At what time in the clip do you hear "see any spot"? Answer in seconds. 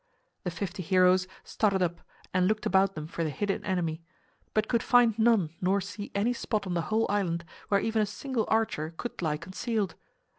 5.79-6.65